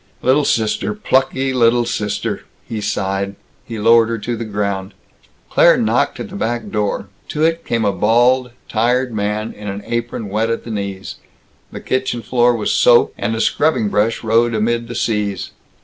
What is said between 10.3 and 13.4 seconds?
at the knees. The kitchen floor was soaped, and a